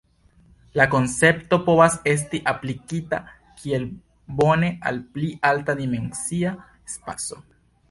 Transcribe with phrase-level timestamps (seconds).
[0.79, 3.19] La koncepto povas esti aplikita
[3.61, 3.87] kiel
[4.41, 6.57] bone al pli alta-dimensia
[6.97, 7.43] spaco.